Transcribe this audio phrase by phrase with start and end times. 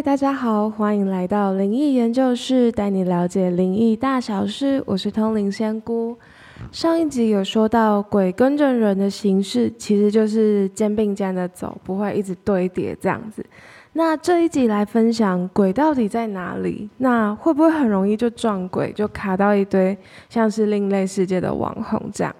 [0.00, 4.82] 嗨，大家好，欢迎来到灵异研究室，带你了解灵异大小事。
[4.86, 6.16] 我是通灵仙姑。
[6.72, 13.44] 上一集有说到，鬼跟着人的形式其实就是肩并肩的走，不会一直堆叠这样子。
[13.92, 16.88] 那这一集来分享鬼到底在哪里？
[16.96, 19.94] 那会不会很容易就撞鬼，就卡到一堆
[20.30, 22.34] 像是另类世界的网红这样？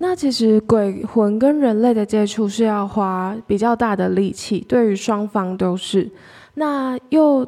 [0.00, 6.08] 那其实鬼魂跟人类的接触是要花比较大的力气，对于双方都是。
[6.54, 7.46] 那又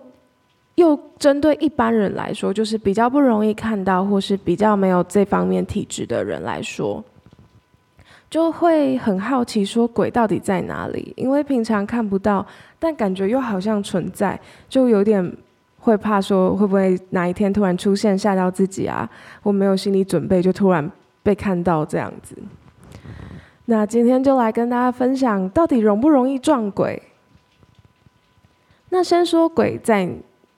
[0.75, 7.05] 又针对一般人来说，就是比较不容易看到，或是比较没有这方面体质的人来说，
[8.29, 11.13] 就会很好奇说鬼到底在哪里？
[11.17, 12.45] 因为平常看不到，
[12.81, 15.37] 但感觉又好像存在，就有点
[15.79, 19.09] 会怕说会不会哪一天突然出现吓到自己啊？
[19.45, 20.91] 我没有心理准备就突然。
[21.23, 22.37] 被看到这样子，
[23.67, 27.03] 那今天就来跟大家分享，到底容不容易撞鬼？
[28.89, 30.11] 那先说鬼在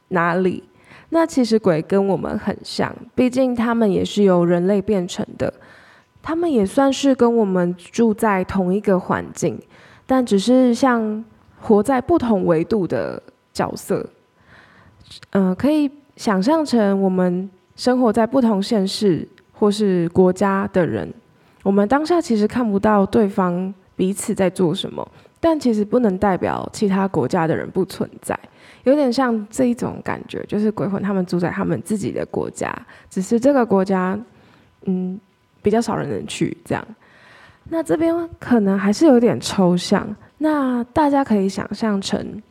[0.09, 0.65] 哪里？
[1.11, 5.53] 那其实鬼跟我们很像，毕竟他们也是由人类变成的，
[6.22, 9.61] 他们也算是跟我们住在同一个环境，
[10.06, 11.22] 但只是像
[11.61, 13.22] 活在不同维度的
[13.53, 14.09] 角色。
[15.33, 19.28] 嗯，可以想象成我们生活在不同现实。
[19.63, 21.09] 或是国家的人，
[21.63, 28.37] 我们当下其实看不到对方彼此在做什么，但其实不能代表其他国家的人不存在，
[28.83, 32.77] 有点像这一种感觉，就是鬼魂他们住在他们自己的国家，
[33.09, 34.19] 只是这个国家，
[34.87, 35.17] 嗯，
[35.63, 36.85] 比较少人能去这样。
[37.69, 42.43] 那这边可能还是有点抽象，那大家可以想象成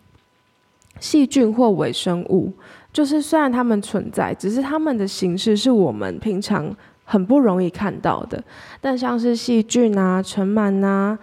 [1.01, 2.53] 细菌或微生物，
[2.93, 6.73] 就是虽然它们存在，只是它们的形式是我们平常。
[7.11, 8.41] 很不容易看到的，
[8.79, 11.19] 但像是细菌啊、尘螨啊，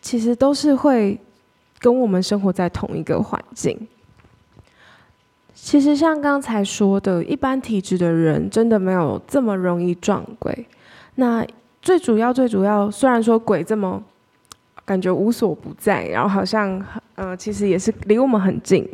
[0.00, 1.16] 其实都是会
[1.78, 3.86] 跟我们生活在同一个环境。
[5.54, 10.66] 其实像刚才说的，一般体质的人真的没有这么容易撞鬼。
[11.14, 11.46] 那
[11.80, 14.02] 最主要、最主要，虽然说鬼这么
[14.84, 18.84] 感觉无所不在，然后好像呃，其实也是离我们很近。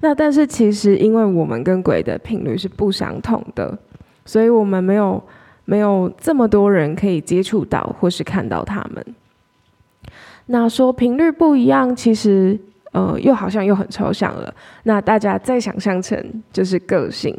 [0.00, 3.78] 那但是其实因为我们跟鬼的频率是不相同的，
[4.24, 5.22] 所以我们没有。
[5.72, 9.02] 没有这么多人可以接触到或是看到他们。
[10.44, 12.58] 那说频率不一样，其实
[12.92, 14.54] 呃又好像又很抽象了。
[14.82, 17.34] 那大家再想象成就是个性。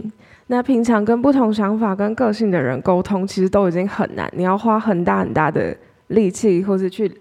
[0.47, 4.27] 那平常跟不同想法跟个性的人沟通，其实都已经很难。
[4.35, 5.77] 你要花很大很大的
[6.07, 7.11] 力气，或是去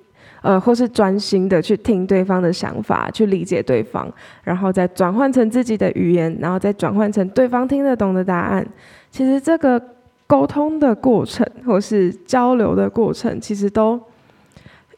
[0.41, 4.11] 呃或是专心的去听对方的想法，去理解对方，
[4.45, 8.67] 然后再转换成自己的语言，然后再转换成对方听得懂的答案。
[9.11, 9.79] 其实这个。
[10.33, 14.01] 沟通的过程，或是交流的过程，其实都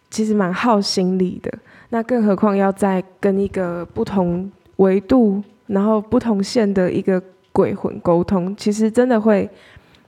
[0.08, 1.52] 其实蛮耗心力的。
[1.88, 9.50] 那更何况要在跟一个不同维度，然后不同线的一个鬼魂沟通，其实真的会，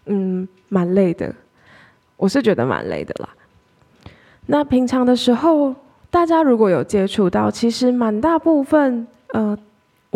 [0.05, 1.35] 嗯，蛮累的。
[2.17, 3.29] 我是觉得蛮累的啦。
[4.47, 5.75] 那平常的时候，
[6.09, 9.59] 大家如果有接触到，其实蛮大部分，呃。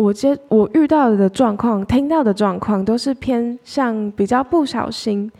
[0.01, 5.31] 我接我遇到的状况，听到的状况都是偏向比较不小心，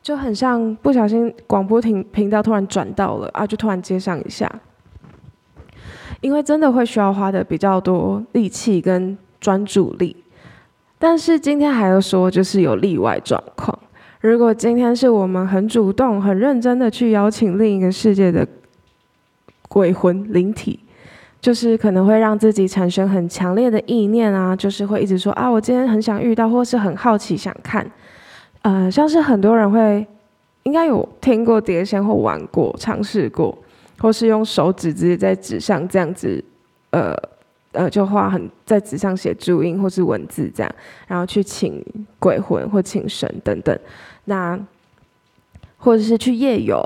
[0.00, 4.48] 就很像不小心广播频频道突然转到了啊，就突然接上一下。
[6.20, 10.16] 因为真的会需要花的比较多力气跟专注力。
[10.96, 13.76] 但是今天还要说，就是有例外状况。
[14.20, 18.46] 如果今天是我们很主动、很认真的去邀请另一个世界的
[19.68, 20.83] 鬼魂灵体。
[21.44, 27.86] 就是可能会让自己产生很强烈的意念啊，就是会一直说啊，我今天很想遇到，或是很好奇想看，
[28.62, 30.06] 呃，像是很多人会
[30.62, 33.54] 应该有听过碟仙或玩过、尝试过，
[33.98, 36.42] 或是用手指直接在纸上这样子，
[36.92, 37.14] 呃
[37.72, 40.74] 呃，就画很在纸上写注音或是文字这样，
[41.06, 41.84] 然后去请
[42.18, 43.78] 鬼魂或请神等等，
[44.24, 44.58] 那
[45.76, 46.82] 或者是去夜游。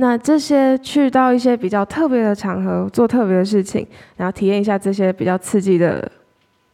[0.00, 3.84] 那这些去到一些比较特别的场合做特别的事情，
[4.16, 6.08] 然后体验一下这些比较刺激的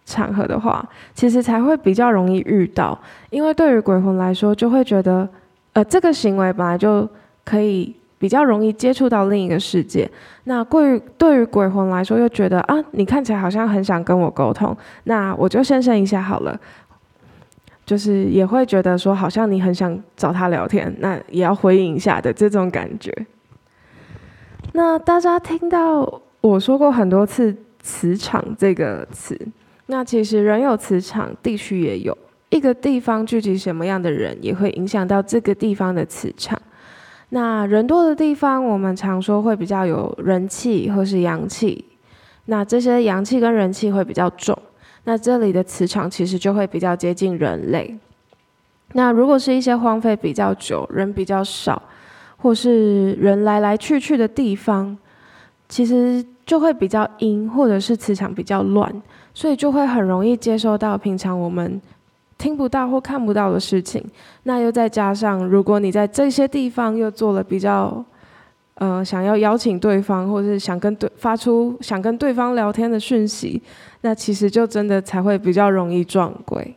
[0.05, 2.99] 场合的话，其实才会比较容易遇到。
[3.31, 5.27] 因为对于鬼魂来说，就会觉得，
[5.73, 7.09] 呃，这个行为本来就
[7.47, 10.07] 可以比较容易接触到另一个世界。
[10.45, 16.61] 那对于对于鬼魂来说，又觉得啊，你看起来好像很想跟我沟通，那我就现身一下好了。
[17.85, 23.13] 就是也会觉得说，好像你很想找他聊天，那也要回应一下的这种感觉。
[24.73, 29.39] 那大家听到我说过很多次“磁场”这个词，
[29.87, 32.17] 那其实人有磁场，地区也有。
[32.51, 36.61] 一个地方聚集什么样的人，也会影响到这个地方的磁场。
[37.31, 41.85] 那人多的地方，我们常说会比较有人气或是阳气。
[42.47, 44.57] 那这些阳气跟人气会比较重，
[45.05, 47.97] 那这里的磁场其实就会比较接近人类。
[48.93, 51.83] 那如果是一些荒废比较久、人比较少，
[52.39, 54.97] 或是人来来去去的地方，
[55.69, 59.03] 其实就会比较阴，或者是磁场比较乱，
[59.33, 61.81] 所以就会很容易接收到平常我们
[62.39, 64.05] 听不到或看不到的事情。
[64.45, 68.05] 那又再加上，如果你在这些地方又做了比较。
[68.77, 73.63] 呃，想要邀请对方，或者是想跟对发出想跟对方聊天的讯息，
[74.01, 76.75] 那其实就真的才会比较容易撞鬼。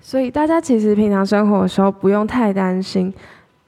[0.00, 3.14] 所以大家其实平常生活的时候不用太担心。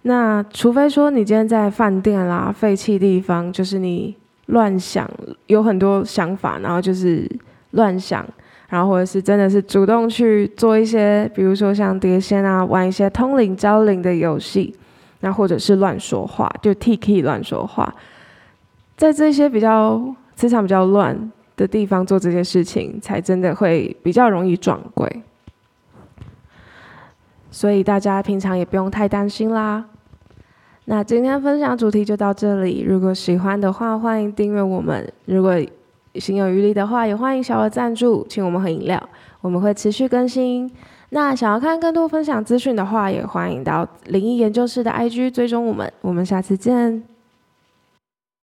[0.02, 4.16] 那除非说你今天在饭店啦、废弃地方，就是你
[4.46, 5.08] 乱想，
[5.46, 7.30] 有很多想法，然后就是
[7.70, 8.26] 乱想，
[8.68, 14.74] 然后或者是真的是主动去做一些，比如说像碟仙啊，玩一些通灵招灵的游戏。
[15.22, 17.94] 那或者是乱说话，就 T K 乱说话，
[18.96, 25.22] 在这些比较磁场比较乱的地方做这些事情，才真的会比较容易撞鬼。
[27.50, 29.84] 所以大家平常也不用太担心啦。
[30.86, 35.54] 那今天分享主题就到这里，如果喜欢的话，欢迎订阅我们；如果
[36.16, 39.08] 心有余力的话，也欢迎小额赞助，请我们喝饮料，
[39.40, 40.68] 我们会持续更新。
[41.14, 45.92] 那想要看更多分享资讯的话，也欢迎到灵异研究室的 IG 追踪我们。
[46.00, 47.11] 我们下次见。